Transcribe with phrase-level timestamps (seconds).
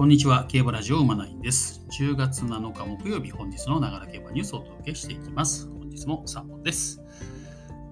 [0.00, 1.82] こんにちは、競馬ラジオ馬ナインです。
[1.90, 5.68] 10月7日木曜日、本日のながら競馬ニュースをお届けしていきます。
[5.68, 7.02] 本日も3本です。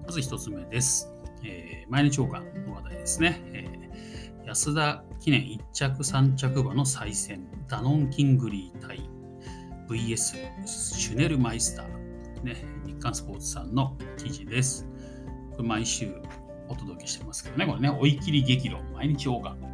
[0.07, 1.07] まず1つ目です。
[1.43, 3.39] えー、毎日王冠の話題ですね。
[3.53, 9.07] えー、安田記念1着3着馬の再戦、ダノン・キングリー対
[9.87, 12.55] VS シュネルマイスター、ね、
[12.87, 14.87] 日刊スポーツさんの記事です。
[15.51, 16.11] これ毎週
[16.69, 19.68] お届けしてますけどね、これね、追い切り激論、毎日王冠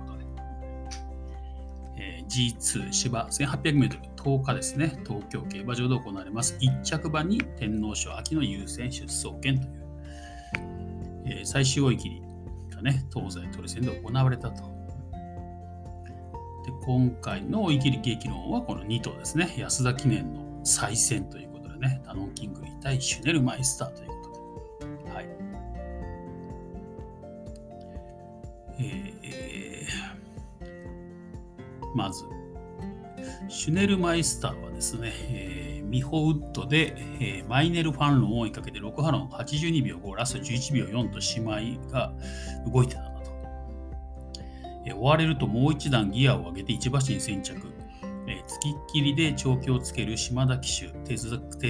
[2.27, 6.57] G2 芝 1800m 10日ですね、東京競馬場で行われます。
[6.59, 9.85] 1着馬に天皇賞秋の優先出走権という、
[11.25, 12.21] えー、最終追い切り
[12.75, 14.63] がね、東西トレセンで行われたと。
[16.65, 24.04] で今回の追い切り激論はこの2頭ですね、安田記念の再戦ということでね、ダノンキングリー対シュネルマイスターという
[32.05, 32.25] まず、
[33.47, 41.19] シュネルマイスターはですね、えー、ミホウッドで、えー、マイネルファンロンを追いかけて6ハロン82秒5、ラスト11秒4と
[41.57, 42.13] 姉妹が
[42.71, 43.31] 動いてたなと。
[44.85, 47.55] えー、追われるともう一段ギアを上げて1馬身先着。
[48.27, 51.17] えー、付きっきりで長距をつける島田騎手、手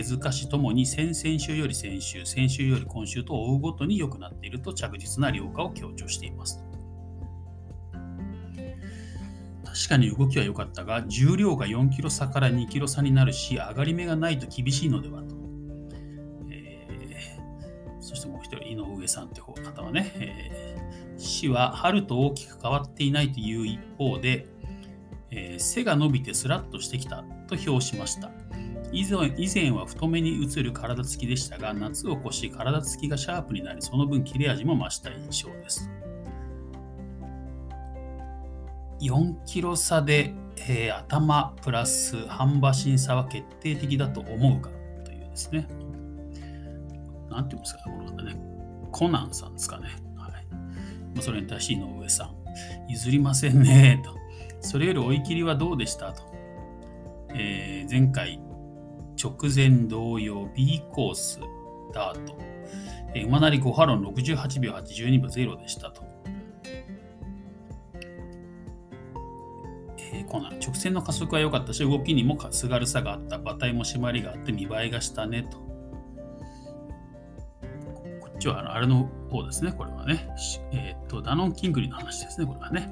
[0.04, 6.65] 塚氏ともに先々週より先週、先週より今週と追うごとに良くなっていると着実な良化を強調しています。
[9.76, 15.36] 確かに動きは良かったが、重量が4キロ差から2キロ差になるし、上がり目がないと厳しいのではと。
[16.50, 24.48] えー、そしてもう一人、井上さんという方はね、えー、死は春と大きく変わっていないという一方で、
[25.30, 28.32] えー、背が伸びてスラッとしてきたと評しました。
[28.94, 35.92] 以前以前は太めに映る体つきでしたが、夏を越し体つきがシャープになり、その分切れ味も増した印象です。
[39.12, 44.70] 4キロ差で、えー、頭プラス半馬身差は決定的だと思うか
[45.04, 45.68] というですね。
[47.30, 48.36] なんていうんですか、この方ね。
[48.92, 49.90] コナンさんですかね。
[50.16, 52.36] はいまあ、それに対して井上さん。
[52.88, 54.16] 譲りませんね、と。
[54.62, 56.24] それより追い切りはどうでしたと。
[57.34, 58.40] えー、前回、
[59.22, 61.40] 直前同様 B コース、
[61.94, 62.38] ダート。
[63.14, 66.15] えー、馬なり5ハロン68秒82秒0でしたと。
[70.36, 70.60] コナン。
[70.60, 73.38] 直線の加速は良かったし、動きにもすがるさがあった。
[73.38, 75.58] 馬体も締まりがあって見栄えがしたねと。
[78.20, 80.28] こっちはあれの方ですね、これはね。
[80.74, 82.90] えっ、と、ダノン・キングリの話ですね、これはね。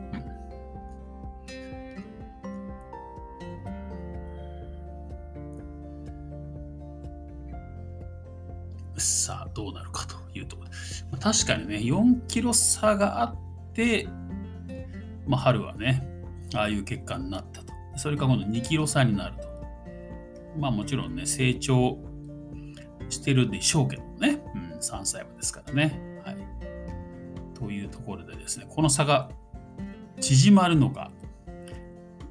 [8.93, 10.69] うん、さあ、どうなるかというところ。
[11.11, 13.35] まあ、確かにね、4キロ差があっ
[13.73, 14.07] て、
[15.27, 16.12] まあ、春はね、
[16.55, 17.73] ああいう結果になったと。
[17.95, 19.47] それか今度2キロ差になると。
[20.57, 21.97] まあもちろんね、成長
[23.09, 24.41] してるでしょうけどね。
[24.55, 26.19] うん、3歳馬ですからね。
[26.23, 26.37] はい。
[27.53, 29.29] というところでですね、この差が
[30.19, 31.11] 縮まるのか、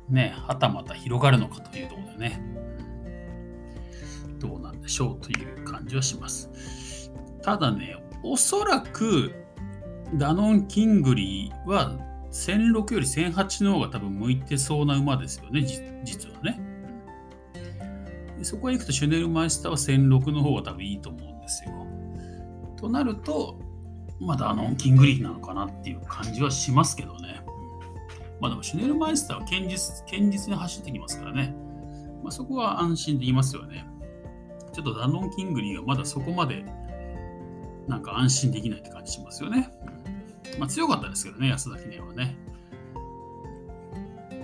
[0.09, 2.41] ね、はたまた広がるのかというところでね、
[4.39, 6.51] どうなんでしょうという感じはします。
[7.43, 9.35] ただね、おそらく
[10.15, 11.97] ダノン・キングリーは
[12.33, 15.63] 1006より1008の方が多分向いてそうな馬ですよね、
[16.05, 16.61] 実はね。
[18.43, 21.87] そこへ行くとシュネルマイスターは1006の方が多分いいと思うんですよ。
[22.77, 23.61] となると、
[24.19, 27.45] まだあのキングリーなのかなっていう感じはしますけどね。
[28.41, 31.55] まあでもシュネルマイスターは堅実堅実に走ってきますからね。
[32.23, 33.87] まあ、そこは安心できますよね。
[34.73, 36.65] ちょっとダノン・キングリーがまだそこまで
[37.87, 39.71] なんか安心できないって感じしますよね。
[40.59, 42.37] まあ、強かったですけどね、安田記念はね。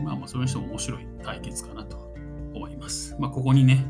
[0.03, 1.97] まあまあ、それにしても面白い対決かなと
[2.55, 3.17] 思います。
[3.19, 3.85] まあ、ここにね、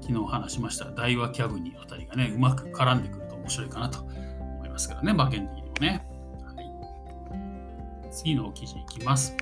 [0.00, 6.06] 昨日話しました大和キャブニあたりがね、うまく絡んでくると面白いかなと思いますからね、馬券的にもね。
[6.44, 6.62] は
[8.06, 9.36] い、次の記事いきます。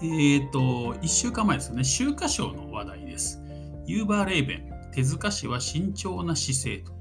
[0.00, 3.42] えっ、ー、と、1週間前ですよね、秋華賞の話題です。
[3.84, 6.92] ユーバーレーベン、手塚氏は慎重な姿勢と、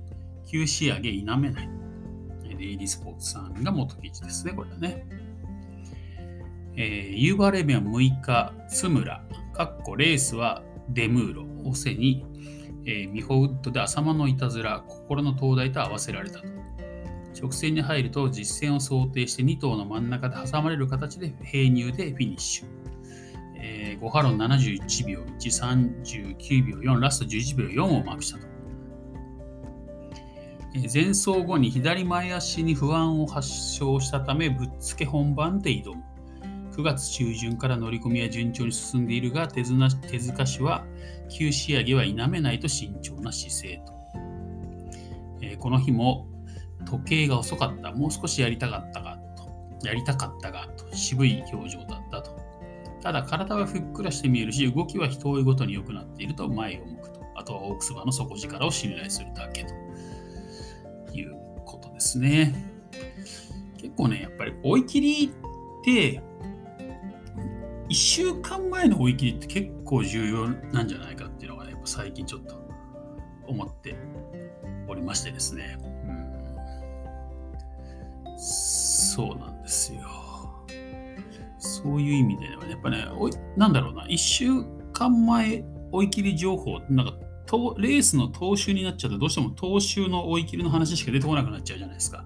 [0.45, 1.76] 旧仕上げ否めない。
[2.57, 5.05] デイリースポーツさんが元記事ですね、これはね。
[6.75, 9.23] えー、ユーバーレビア6日、津村、
[9.53, 12.25] かっこレースはデムーロ、オセに、
[12.85, 16.47] えー、ミホウッドで浅間のいたずら、心の灯台と合わせられたと。
[17.39, 22.65] 直線に入ると実戦を想定して2頭の真ん中で挟まれる形で並入でフィニッシュ。
[23.59, 28.56] えー、5ハロン71秒1、39秒4、ラスト11秒4をマークしたと。
[30.91, 36.03] 前走後に左前足に不安を発症したためぶっつけ本番で挑む。
[36.75, 40.85] 9月中旬から乗り込みは順調に進んでいるが、手綱手塚氏は
[41.29, 43.93] 旧仕上げは否めないと慎重な姿勢と。
[45.41, 46.27] えー、この日も
[46.85, 52.37] 時計が遅かった、もう少しやりたかったが、とやりたかったが、と渋い表情だったと。
[53.01, 57.21] ただ体はふっくらして見えるし、動きは人追うごとに良くなっていると前を向くと。
[57.35, 59.86] あとはオークスバの底力を信頼するだけと
[61.17, 61.35] いう
[61.65, 62.53] ことですね。
[63.77, 66.21] 結構ね、やっぱり追い切りって、
[67.89, 72.55] 1週間前の追い切りって結構重要なんじゃないかっていうのがね、やっぱ最近ちょっと
[73.47, 73.95] 思って
[74.87, 75.77] おりましてですね。
[78.25, 80.01] うん、そうなんですよ。
[81.59, 84.49] そういう意味ではね、やっぱね、おいなんだろうな、1週
[84.93, 87.13] 間前追い切り情報、なんか
[87.77, 92.25] レースの踏襲になっちゃうと、どうしても踏襲の追い切りの話しか出てこなくなっちゃうじゃないですか。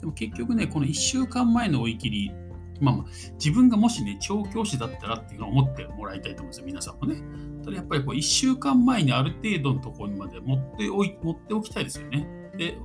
[0.00, 2.32] でも結局ね、この1週間前の追い切り、
[2.80, 7.22] まあまあ、自分がもしね、調教師だったらっていうのを思ってもらいたいと思うんですよ、皆さんもね。
[7.64, 12.28] ただやっぱりこう1週間前にある程度のところにまで持っておい持っておきたいですよね。
[12.56, 12.76] で、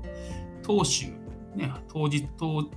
[0.63, 1.07] 投手、
[1.57, 2.69] ね、当日、投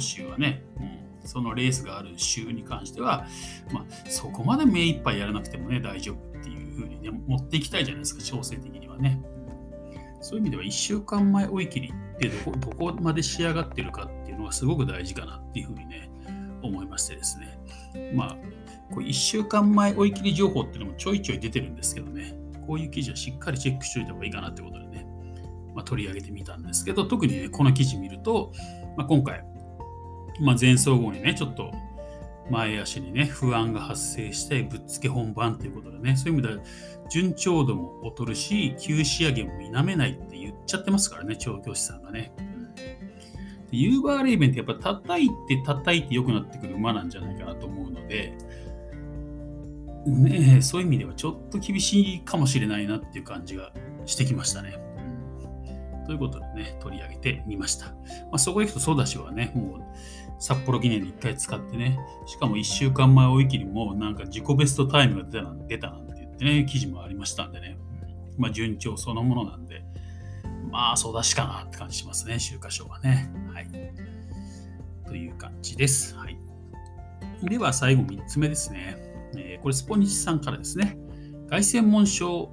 [0.00, 3.26] 手はね、うん、そのレースがある週に関しては、
[3.72, 6.27] まあ、そこまで目いっぱいやらなくてもね、大丈夫
[6.78, 9.20] ふうにね、持っていきたいじゃないですか、調整的にはね。
[10.20, 16.10] そういう意味では1週間前追い切りってどこどこまで仕上がってるかっていうのがすごく大事かなっていうふうにね、
[16.62, 17.58] 思いましてですね。
[18.14, 18.36] まあ、
[18.90, 22.34] こう1週間前追い切り情報っていうのもちょいちょい出てるんですけどね、
[22.66, 25.06] こういう記事はしっかりチェックしておいた方がいいかなってことでね、
[25.74, 28.52] まあ、取り上げてみたんですけど、特にね、この記事見ると、
[28.96, 29.44] まあ、今回、
[30.40, 31.72] まあ、前走後にね、ちょっと
[32.50, 36.60] 前足にね、不安が発生してぶっつけ本番ということでね、そういう意味では
[37.10, 42.32] 順調度も劣るし、旧仕上げも否めないって言っちゃってますからね、調教師さんがね。
[43.70, 48.32] ユーバーレイベンってやっぱ叩いて叩いて良くなってくる馬なんじゃないかなと思うので、
[50.06, 53.72] ね、そういう意味ではちょっと厳しいかもしれないなっていう感じが
[54.06, 54.78] してきましたね。
[56.06, 57.86] ということでね、取り上げてみました。
[57.86, 57.92] ま
[58.32, 59.82] あ、そこへ行くとソダシはね、もう
[60.38, 67.78] 札幌記念で1回使ってね、しかも1週間前追い切りもなんか自己ベストタイムが出た出たなんて言ってね、記事もありましたんでね、
[68.36, 69.82] まあ順調そのものなんで、
[70.70, 73.30] まあソダシかなって感じしますね、週刊賞はね。
[73.52, 73.68] はい。
[75.06, 76.14] という感じです。
[76.14, 76.38] はい。
[77.42, 78.96] では最後3つ目ですね。
[79.36, 80.96] えー、これスポニチさんからですね。
[81.48, 82.52] 凱旋門賞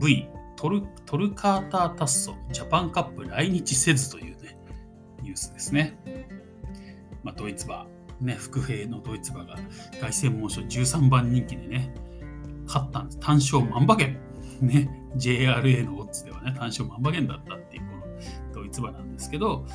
[0.00, 0.26] V
[0.56, 4.56] トルトルカータータッソジャパンカップ来日せずというね、
[5.22, 5.98] ニュースですね。
[7.22, 7.86] まあ、ドイツ馬、
[8.20, 9.56] ね、伏兵のドイツ馬が
[10.00, 11.94] 凱旋門賞13番人気でね、
[12.66, 13.20] 勝ったんです。
[13.20, 14.18] 単勝万馬券。
[14.60, 18.02] ね、JRA のオッズではね、単勝万馬券だったっていうこの
[18.54, 19.66] ドイツ馬なんですけど、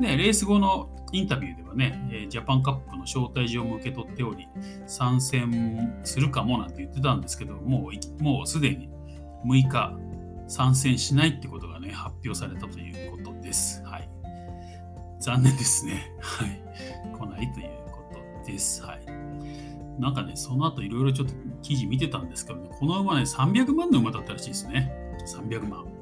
[0.00, 4.48] ね、レース後のインタビューではね、ジャパンカップの招待状も受け取っており、
[4.86, 8.88] 参戦するかもなんて言ってたんですけど、もうもうすでに
[9.44, 9.98] 6日
[10.48, 13.82] 参戦しないってことがね、発表されたということです。
[13.84, 14.08] はい。
[15.20, 16.12] 残念ですね。
[16.20, 16.62] はい。
[17.20, 18.02] 来ないというこ
[18.44, 18.82] とです。
[18.82, 19.00] はい。
[20.00, 24.92] なんかね、その後いろいろちょっと記事見てたんですけどね、この馬ね、300万の馬だったらしいですね。
[25.26, 25.84] 300万。
[25.84, 26.00] うん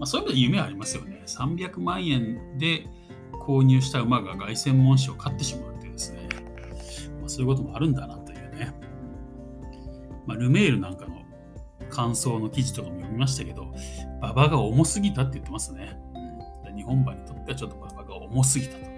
[0.00, 1.22] まあ、そういう意味で夢はありますよね。
[1.26, 2.86] 300万円で
[3.32, 6.28] 購入した馬が凱旋門賞を勝ってしまうっていうですね、
[7.20, 8.74] まあ、そういうこともあるんだなというね。
[10.26, 11.20] まあ、ルメールなんかの
[11.90, 13.74] 感想の記事とかも読みましたけど、
[14.20, 15.98] 馬場が重すぎたって言ってますね。
[16.74, 18.89] 日本馬にとってはちょっと馬場が重すぎたと、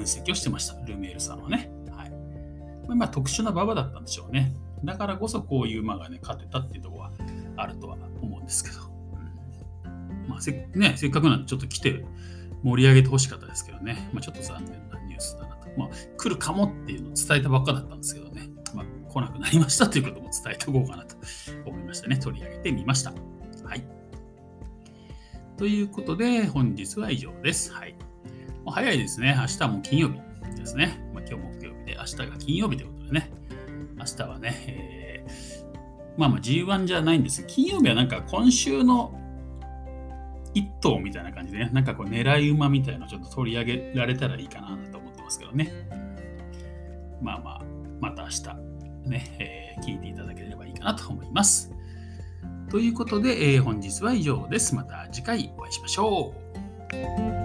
[0.00, 1.70] 分析をしてました、ルメールさんはね。
[1.92, 4.54] はい、まあ、特殊な馬場だったんでしょうね。
[4.82, 7.12] だからこそこういう馬がね、勝てたっていうところは
[7.56, 8.76] あるとは思うんですけど。
[10.26, 12.04] まあ、せね、せっかくなんでちょっと来て
[12.62, 15.68] 盛り上げてほしかったですけどね、まあ、ちょっと残念なニュースだなと。
[15.76, 18.48] まあ、来るかもっていうのを伝えたばっかだったんですけどね。
[18.74, 21.16] まあ、来なくなりましたということも伝えておこうかなと
[21.66, 22.16] 思いましたね。
[22.16, 23.12] 取り上げてみました。
[23.64, 23.84] はい。
[25.58, 27.72] ということで、本日は以上です。
[27.72, 27.94] はい。
[28.70, 29.36] もう早いですね。
[29.36, 30.20] 明日も金曜日
[30.56, 31.02] ですね。
[31.12, 33.32] まあ、今日木曜日で、明日が金曜日ということでね。
[33.98, 35.32] 明日はね、えー、
[36.16, 39.12] まあまあ G1 じゃないんです金曜日はなんか今週の
[40.54, 45.72] 一頭みたいな感じでね、なんかこう狙い馬みたいなのちょっと取り上げられたらいいかなと思ってますけどね。
[47.20, 47.62] まあまあ、
[48.00, 51.72] また明日ね、えー、聞いていただければいいかなと思います。
[52.70, 54.76] ということで、えー、本日は以上です。
[54.76, 56.32] また次回お会いしましょ
[56.94, 57.39] う。